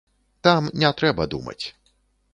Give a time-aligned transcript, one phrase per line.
[0.47, 1.61] Там не трэба думаць.